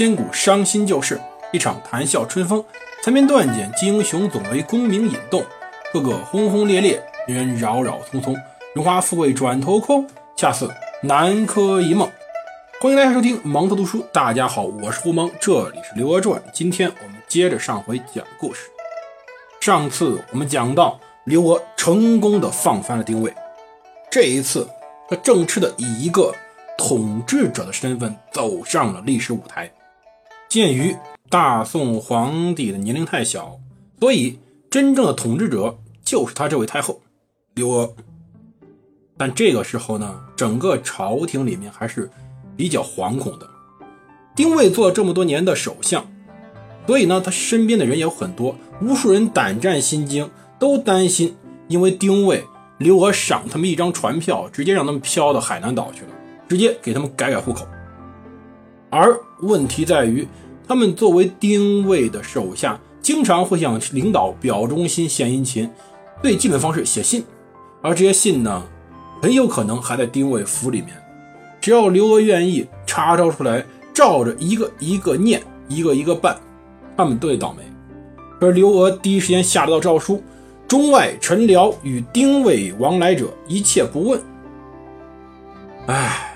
[0.00, 1.20] 千古伤心旧事，
[1.52, 2.64] 一场谈笑春风。
[3.02, 5.44] 残篇断简英雄，总为功名引动。
[5.92, 8.34] 个个轰轰烈烈，人人扰扰匆匆。
[8.74, 10.70] 荣华富贵转头空，恰似
[11.02, 12.10] 南柯一梦。
[12.80, 14.02] 欢迎大家收听蒙头读书。
[14.10, 16.40] 大家好，我是胡蒙，这里是《刘娥传》。
[16.50, 18.70] 今天我们接着上回讲故事。
[19.60, 23.30] 上次我们讲到刘娥成功的放翻了丁位，
[24.10, 24.66] 这一次
[25.10, 26.34] 他正式的以一个
[26.78, 29.70] 统治者的身份走上了历史舞台。
[30.50, 30.96] 鉴于
[31.28, 33.60] 大宋皇帝的年龄太小，
[34.00, 37.00] 所以真正的统治者就是他这位太后
[37.54, 37.94] 刘娥。
[39.16, 42.10] 但这个时候呢，整个朝廷里面还是
[42.56, 43.48] 比较惶恐的。
[44.34, 46.04] 丁谓做了这么多年的首相，
[46.84, 50.28] 所以呢，他身边的人也有很多，无数人胆战心惊，
[50.58, 51.36] 都担心
[51.68, 52.44] 因为丁谓、
[52.78, 56.08] 刘娥赏他们一张船票，直接让他们飘到海南岛去了，
[56.48, 57.64] 直接给他们改改户口。
[58.92, 60.26] 而问题在于，
[60.70, 65.68] 他们作为丁谓的手下，经常会向领导表忠心、献殷勤，
[66.22, 67.24] 最基本方式写信，
[67.82, 68.62] 而这些信呢？
[69.20, 70.90] 很有可能还在丁谓府里面，
[71.60, 76.38] 只要刘娥愿意查抄出来，照着一个一个念，一个一个办，
[76.96, 77.64] 他们都得倒霉。
[78.40, 80.22] 而刘娥第一时间下了道诏书：
[80.68, 84.22] 中外臣僚与丁谓往来者，一切不问。
[85.88, 86.32] 哎，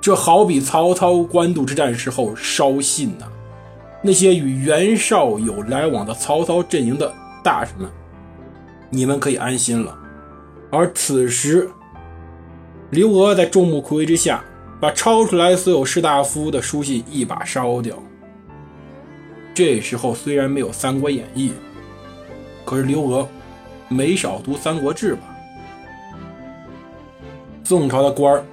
[0.00, 3.26] 这好比曹操官渡之战时候烧信呐，
[4.04, 7.10] 那些与袁绍有来往的曹操阵营的
[7.42, 7.90] 大臣们，
[8.90, 9.98] 你们可以安心了。
[10.70, 11.68] 而此时。
[12.90, 14.44] 刘娥在众目睽睽之下，
[14.78, 17.96] 把抄出来所有士大夫的书信一把烧掉。
[19.52, 21.48] 这时候虽然没有《三国演义》，
[22.64, 23.26] 可是刘娥
[23.88, 25.22] 没少读《三国志》吧？
[27.64, 28.44] 宋朝的官儿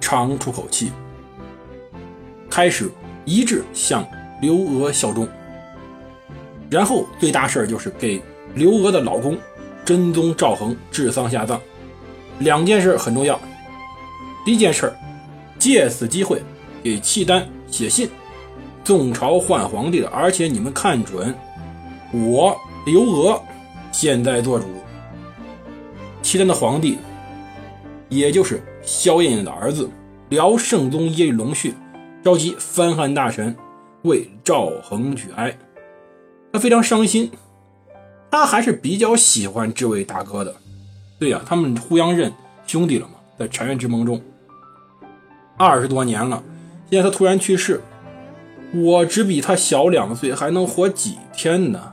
[0.00, 0.90] 长出口气，
[2.48, 2.90] 开始
[3.24, 4.04] 一致向
[4.40, 5.28] 刘娥效忠。
[6.68, 8.22] 然后最大事儿就是给
[8.54, 9.36] 刘娥的老公
[9.84, 11.60] 真宗赵恒治丧下葬。
[12.38, 13.38] 两件事很重要。
[14.44, 14.92] 第一件事，
[15.58, 16.42] 借此机会
[16.82, 18.08] 给契丹写信，
[18.84, 21.34] 宋朝换皇帝了，而且你们看准，
[22.12, 23.40] 我刘娥
[23.92, 24.66] 现在做主。
[26.22, 26.98] 契丹的皇帝，
[28.08, 29.88] 也就是萧燕燕的儿子
[30.30, 31.74] 辽圣宗耶律隆绪，
[32.24, 33.54] 召集藩汉大臣
[34.02, 35.56] 为赵恒举哀，
[36.52, 37.30] 他非常伤心，
[38.30, 40.54] 他还是比较喜欢这位大哥的。
[41.18, 42.32] 对呀，他们互相认
[42.66, 44.22] 兄弟了嘛，在澶渊之盟中，
[45.58, 46.42] 二十多年了，
[46.90, 47.82] 现在他突然去世，
[48.72, 51.92] 我只比他小两岁，还能活几天呢？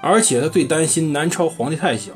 [0.00, 2.12] 而且他最担心南朝皇帝太小，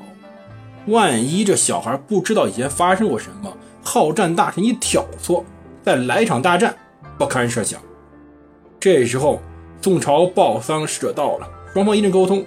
[0.87, 5.45] 万一这小孩不知道以前发生过什么，好战大臣一挑唆，
[5.83, 6.75] 再来一场大战，
[7.19, 7.79] 不堪设想。
[8.81, 9.39] 这时候，
[9.83, 12.43] 宋朝报丧使者到了，双方一阵沟通，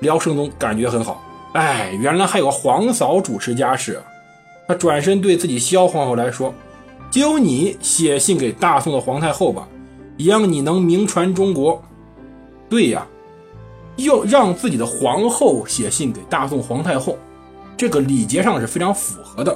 [0.00, 1.22] 辽圣宗感觉很好。
[1.52, 4.00] 哎，原来还有皇嫂主持家事。
[4.66, 6.54] 他转身对自己萧皇后来说
[7.10, 9.68] ：“就由你写信给大宋的皇太后吧，
[10.16, 11.82] 也让你能名传中国。”
[12.68, 13.06] 对呀，
[13.96, 17.18] 要让自己的皇后写信给大宋皇太后，
[17.76, 19.54] 这个礼节上是非常符合的。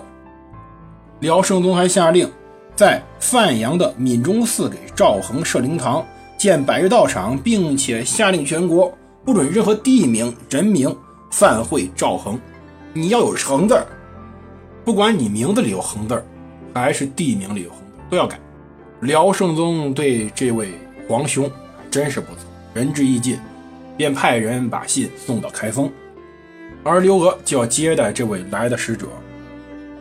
[1.20, 2.30] 辽圣宗还下令，
[2.74, 6.04] 在范阳的闽中寺给赵恒设灵堂，
[6.38, 8.92] 建百日道场，并且下令全国
[9.24, 10.94] 不准任何地名、人名。
[11.30, 12.38] 范会赵恒，
[12.92, 13.86] 你要有恒字儿，
[14.84, 16.22] 不管你名字里有恒字儿，
[16.74, 18.38] 还是地名里有恒字都要改。
[19.00, 20.72] 辽圣宗对这位
[21.08, 21.50] 皇兄
[21.90, 22.44] 真是不错，
[22.74, 23.38] 仁至义尽，
[23.96, 25.90] 便派人把信送到开封，
[26.84, 29.06] 而刘娥就要接待这位来的使者。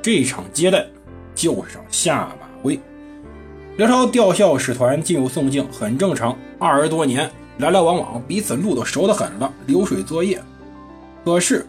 [0.01, 0.85] 这场接待
[1.33, 2.29] 就是场下。
[3.77, 10.41] 辽朝吊孝使团进入宋境很正常，二十多年来来往往，彼此路都熟得很了，流水作业。
[11.23, 11.65] 可是，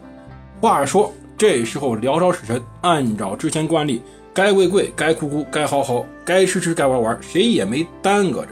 [0.60, 4.02] 话说这时候，辽朝使臣按照之前惯例，
[4.34, 8.48] 该跪跪，该哭哭，该嚎嚎，该吃吃，该玩玩，谁也没耽搁着。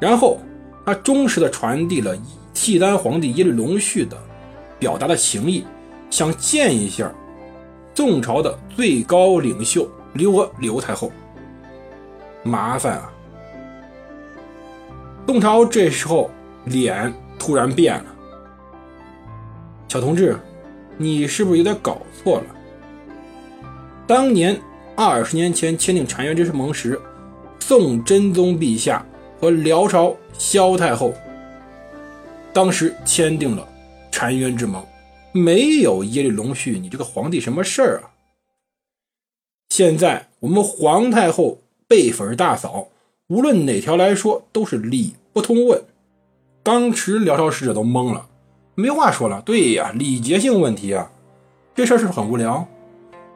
[0.00, 0.38] 然后，
[0.86, 2.16] 他忠实的传递了
[2.54, 4.16] 契丹皇帝耶律隆绪的
[4.78, 5.64] 表达的情谊，
[6.08, 7.12] 想见一下
[7.94, 11.12] 宋朝的最高领袖刘娥刘太后。
[12.44, 13.10] 麻烦啊！
[15.26, 16.30] 宋朝这时候
[16.66, 18.14] 脸突然变了。
[19.88, 20.38] 小同志，
[20.98, 22.46] 你是不是有点搞错了？
[24.06, 24.60] 当年
[24.94, 27.00] 二十年前签订澶渊之盟时，
[27.60, 29.04] 宋真宗陛下
[29.40, 31.14] 和辽朝萧太后
[32.52, 33.66] 当时签订了
[34.12, 34.84] 澶渊之盟，
[35.32, 38.12] 没有耶律隆绪，你这个皇帝什么事儿啊？
[39.70, 42.88] 现在我们皇太后辈分大嫂，
[43.28, 45.82] 无论哪条来说都是理不通问。
[46.62, 48.26] 当时辽朝使者都懵了，
[48.74, 49.42] 没话说了。
[49.42, 51.10] 对呀，礼节性问题啊，
[51.74, 52.66] 这事儿是不是很无聊？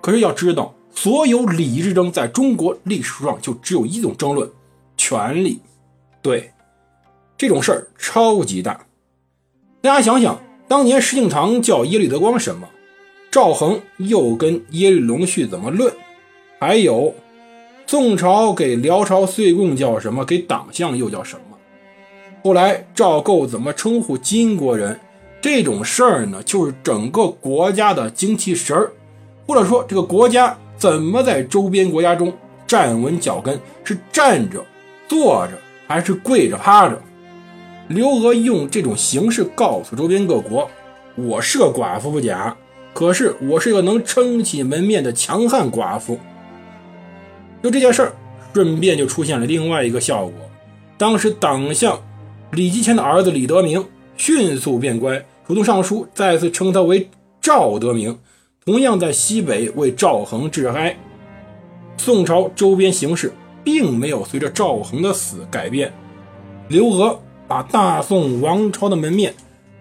[0.00, 4.50] 可是要知道，所有礼仪之争在中国历史上就只有一种争论：
[4.96, 5.60] 权力。
[6.22, 6.52] 对，
[7.36, 8.86] 这种事儿超级大。
[9.80, 12.68] 大家想想，当年石敬瑭叫耶律德光什么？
[13.30, 15.92] 赵恒又跟耶律隆绪怎么论？
[16.58, 17.14] 还有，
[17.90, 20.22] 宋朝给辽朝岁贡叫什么？
[20.22, 21.56] 给党项又叫什么？
[22.44, 25.00] 后来赵构怎么称呼金国人？
[25.40, 28.92] 这种事儿呢，就是整个国家的精气神儿，
[29.46, 32.30] 或者说这个国家怎么在周边国家中
[32.66, 33.58] 站稳脚跟？
[33.82, 34.62] 是站着、
[35.08, 37.02] 坐着，还是跪着、趴着？
[37.86, 40.70] 刘娥用这种形式告诉周边各国：
[41.14, 42.54] 我是个寡妇不假，
[42.92, 46.18] 可是我是个能撑起门面的强悍寡妇。
[47.62, 48.12] 就这件事儿，
[48.54, 50.32] 顺便就出现了另外一个效果。
[50.96, 52.00] 当时党项
[52.52, 53.84] 李继迁的儿子李德明
[54.16, 57.08] 迅速变乖，主动上书再次称他为
[57.40, 58.18] 赵德明，
[58.64, 60.96] 同样在西北为赵恒致哀。
[61.96, 63.32] 宋朝周边形势
[63.64, 65.92] 并没有随着赵恒的死改变，
[66.68, 69.34] 刘娥把大宋王朝的门面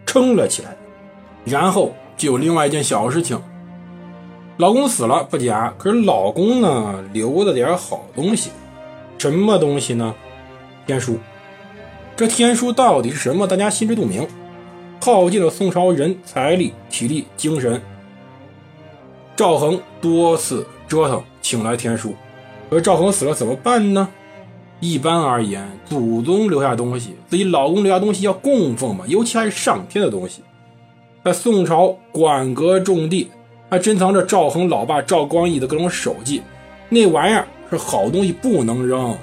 [0.06, 0.76] 撑了起来。
[1.46, 3.42] 然后就有另外一件小事情。
[4.58, 8.50] 老公死了不假，可是老公呢留了点好东西，
[9.20, 10.16] 什么东西呢？
[10.88, 11.18] 天书。
[12.16, 13.46] 这天书到底是什么？
[13.46, 14.28] 大家心知肚明，
[15.00, 17.80] 耗尽了宋朝人财力、体力、精神。
[19.36, 22.16] 赵恒多次折腾，请来天书，
[22.72, 24.10] 可是赵恒死了怎么办呢？
[24.80, 30.42] 一般而言，祖宗留下东西，自己老公留下东西要供奉嘛，尤其还是上天的东西。
[31.24, 33.30] 在宋朝管阁重地。
[33.70, 36.42] 还珍藏着赵恒老爸赵光义的各种手迹，
[36.88, 39.18] 那玩意儿是好东西，不能扔，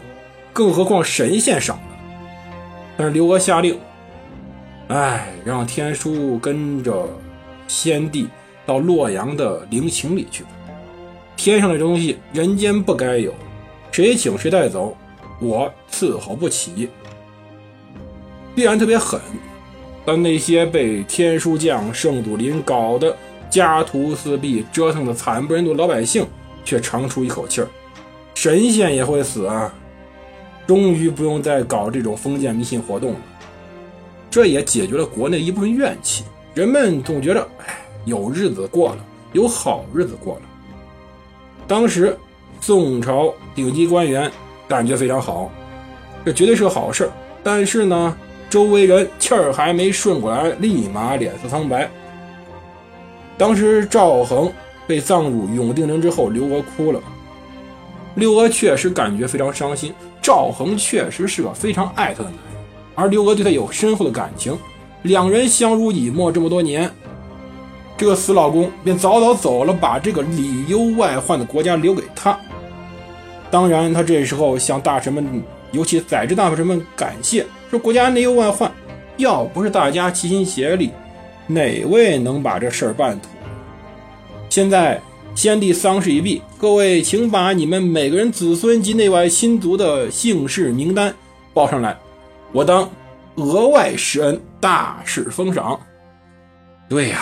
[0.53, 1.97] 更何况神仙赏的。
[2.97, 3.79] 但是刘娥下令，
[4.89, 7.09] 哎，让天书跟着
[7.67, 8.29] 先帝
[8.67, 10.45] 到洛阳的陵寝里去。
[11.37, 13.33] 天上的东西，人间不该有，
[13.91, 14.95] 谁请谁带走，
[15.41, 16.89] 我伺候不起。
[18.55, 19.19] 虽然特别狠，
[20.05, 23.17] 但那些被天书将圣祖林搞的。
[23.51, 26.27] 家徒四壁、折腾的惨不忍睹，老百姓
[26.65, 27.69] 却长出一口气儿。
[28.35, 29.73] 神仙也会死啊！
[30.67, 33.19] 终于不用再搞这种封建迷信活动了，
[34.31, 36.25] 这也解决了国内一部分怨气。
[36.55, 40.43] 人们总觉得，哎，有日子过了，有好日子过了。
[41.69, 42.17] 当时
[42.61, 44.31] 宋朝顶级官员
[44.67, 45.51] 感觉非常好，
[46.25, 47.11] 这绝对是个好事
[47.43, 48.17] 但是呢，
[48.49, 51.91] 周围人气儿还没顺过来，立马脸色苍白。
[53.37, 54.53] 当时赵恒
[54.87, 57.01] 被葬入永定陵之后，刘娥哭了。
[58.15, 59.93] 刘娥确实感觉非常伤心。
[60.23, 62.63] 赵恒确实是个非常爱她的男人，
[62.95, 64.57] 而刘娥对他有深厚的感情，
[65.03, 66.91] 两人相濡以沫这么多年，
[67.97, 72.39] 这个死老公便早早走了，把这个里忧外患的国家留给他。
[73.51, 75.43] 当然，他这时候向大臣们，
[75.73, 78.73] 尤其宰制大臣们感谢，说国家内忧外患，
[79.19, 80.91] 要不是大家齐心协力。
[81.47, 83.31] 哪位能把这事儿办妥？
[84.49, 85.01] 现在
[85.35, 91.13] 先帝丧事已毕，各位请把你们每个人子孙及内外亲族的姓氏名单
[91.53, 91.99] 报上来，
[92.53, 92.89] 我当
[93.35, 95.81] 额外施恩，大肆封赏。
[96.89, 97.21] 对呀，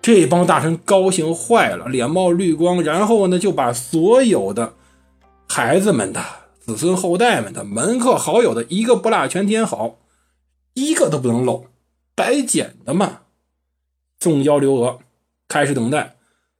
[0.00, 4.74] 这帮大臣高兴坏了，脸冒绿光，然后呢就把所有的
[5.48, 6.22] 孩子们的
[6.60, 9.96] 子孙后代们的门客好友的一个不落全填好，
[10.74, 11.64] 一个都不能漏。
[12.18, 13.20] 白捡的嘛，
[14.18, 14.98] 宋交刘娥
[15.46, 16.16] 开始等待。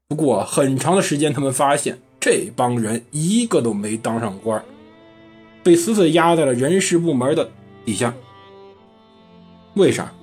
[0.06, 4.64] 不过很长的时间，他们发现这帮人一个都没当上官，
[5.64, 7.50] 被死死压在了人事部门的
[7.84, 8.14] 底下。
[9.74, 10.14] 为啥？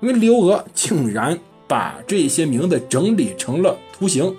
[0.00, 4.36] 因为刘娥竟然把这些名字整理成了图形，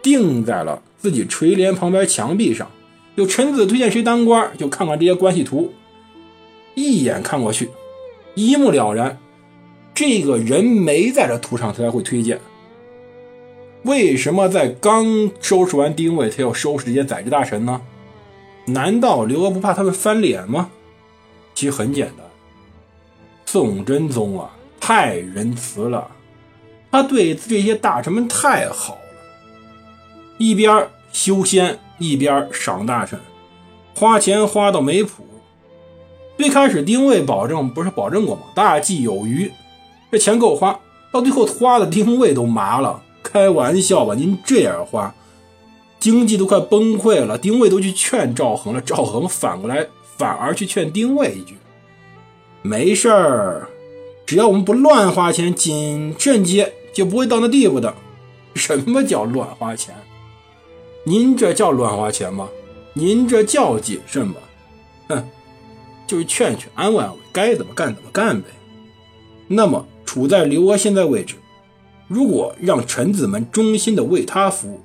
[0.00, 2.70] 钉在了自己垂帘旁边墙壁上。
[3.16, 5.74] 有臣子推荐谁当官，就看看这些关系图，
[6.74, 7.68] 一眼看过去，
[8.34, 9.18] 一目了然。
[10.04, 12.40] 这个人没在这图上，他才会推荐。
[13.84, 17.80] 为什么在刚收拾完丁位，他要收拾这些宰制大臣呢？
[18.66, 20.70] 难道刘娥不怕他们翻脸吗？
[21.54, 22.26] 其实很简单，
[23.46, 26.10] 宋真宗啊，太仁慈了，
[26.90, 29.00] 他对这些大臣们太好了，
[30.36, 33.20] 一边修仙，一边赏大臣，
[33.94, 35.24] 花钱花到没谱。
[36.36, 38.42] 最开始丁位保证不是保证过吗？
[38.52, 39.52] 大计有余。
[40.12, 40.78] 这钱够花，
[41.10, 43.02] 到最后花的丁卫都麻了。
[43.22, 45.14] 开玩笑吧，您这样花，
[45.98, 49.88] 经济都快崩溃了，丁卫都去劝赵恒了，赵恒反过来
[50.18, 51.56] 反而去劝丁卫一句
[52.60, 53.68] ：“没事儿，
[54.26, 57.94] 只要我们不乱花钱，谨慎些，就不会到那地步的。”
[58.54, 59.94] 什么叫乱花钱？
[61.04, 62.50] 您这叫乱花钱吗？
[62.92, 64.34] 您这叫谨慎吗？
[65.08, 65.26] 哼，
[66.06, 68.48] 就是劝劝，安慰安慰，该怎么干怎么干呗。
[69.48, 71.36] 那么，处在刘娥现在位置，
[72.06, 74.80] 如果让臣子们忠心的为他服务，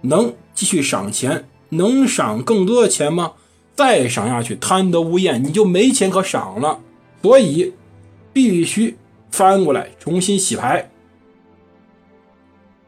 [0.00, 3.32] 能继续赏钱，能赏更多的钱吗？
[3.76, 6.80] 再赏下去，贪得无厌，你就没钱可赏了。
[7.20, 7.74] 所以，
[8.32, 8.96] 必须
[9.30, 10.90] 翻过来重新洗牌，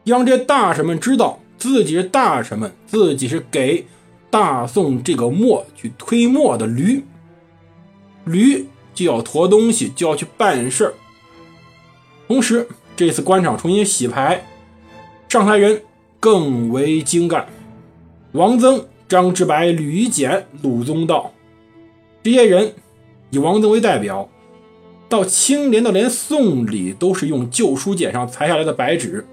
[0.03, 3.85] 让这大臣们知道自己是大臣们，自己是给
[4.31, 7.03] 大宋这个磨去推磨的驴，
[8.25, 8.65] 驴
[8.95, 10.93] 就要驮东西，就要去办事儿。
[12.27, 14.43] 同时，这次官场重新洗牌，
[15.29, 15.81] 上台人
[16.19, 17.47] 更为精干。
[18.33, 21.31] 王增、张之白、吕夷简、鲁宗道
[22.21, 22.73] 这些人，
[23.29, 24.27] 以王增为代表，
[25.07, 29.25] 到清廉到连送礼都是用旧书简上裁下来的白纸。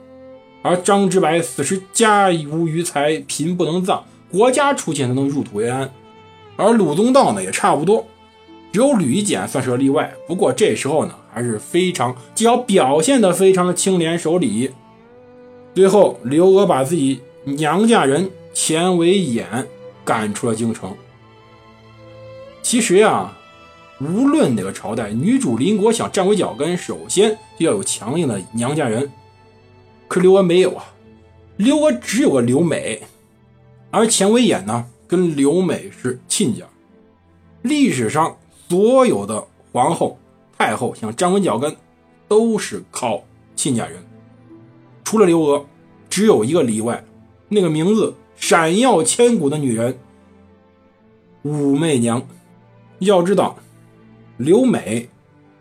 [0.63, 5.91] 而张之白此时家无余财，贫不能葬，国家出钱才能入土为安。
[6.57, 8.07] 而鲁宗道呢，也差不多。
[8.73, 14.71] 只有吕简算是个例外，不过这时候呢，还是非常既要表现的非常的清廉守礼。
[15.75, 19.67] 最后，刘娥把自己娘家人钱维演
[20.05, 20.95] 赶出了京城。
[22.63, 23.37] 其实呀，
[24.01, 29.11] 无论哪个朝代，女主邻国想站稳脚跟，首先就要有强硬的娘家人。
[30.07, 30.85] 可刘娥没有啊，
[31.57, 33.03] 刘娥只有个刘美，
[33.91, 36.65] 而钱维演呢，跟刘美是亲家。
[37.63, 38.37] 历史上。
[38.67, 40.19] 所有的皇后、
[40.57, 41.77] 太后想站稳脚跟，
[42.29, 43.23] 都是靠
[43.57, 44.05] 亲家人。
[45.05, 45.67] 除了刘娥，
[46.09, 47.05] 只有一个例外，
[47.49, 49.99] 那个名字闪耀千古的女人——
[51.43, 52.27] 武媚娘。
[53.01, 53.57] 要知道，
[54.37, 55.09] 刘美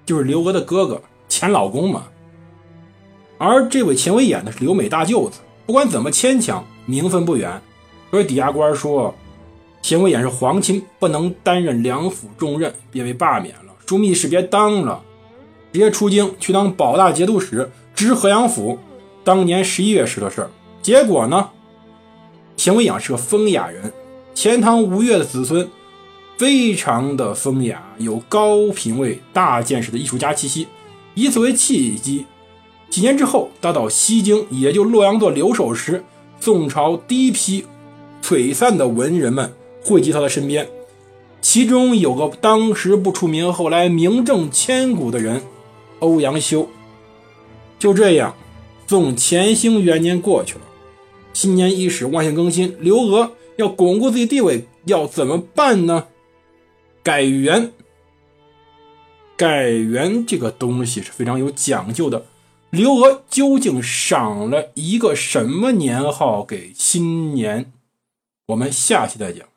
[0.06, 2.06] 就是刘娥的哥哥、前老公嘛。
[3.38, 5.40] 而这位钱维演呢，是刘美大舅子。
[5.66, 7.62] 不管怎么牵强，名分不远。
[8.12, 9.14] 所以抵押官说。
[9.82, 13.73] 钱维演是皇亲，不能担任两府重任，便被罢免了。
[13.86, 15.02] 朱密使别当了，
[15.72, 18.80] 直接出京去当保大节度使，知河阳府。
[19.24, 20.50] 当年十一月时的事儿。
[20.82, 21.50] 结果呢，
[22.58, 23.94] 钱维演是个风雅人，
[24.34, 25.70] 钱塘吴越的子孙，
[26.38, 30.68] 非常的风雅，有高品位、大见识的艺术家气息。
[31.14, 32.26] 以此为契机，
[32.90, 36.04] 几年之后，他到西京，也就洛阳做留守时，
[36.40, 37.66] 宋朝第一批
[38.22, 39.54] 璀璨的文人们。
[39.86, 40.66] 汇集他的身边，
[41.54, 45.44] 其中有个当时不出名，后来名震千古的人——
[46.02, 46.68] 欧阳修。
[47.78, 48.36] 就这样，
[48.88, 50.62] 宋乾兴元年过去了，
[51.32, 52.76] 新年伊始，万象更新。
[52.80, 56.08] 刘娥要巩固自己地位，要怎么办呢？
[57.04, 57.72] 改元。
[59.38, 62.26] 改元这个东西是非常有讲究的。
[62.72, 67.72] 刘娥究竟赏了一个什么年号给新年？
[68.48, 69.48] 我们下期再讲。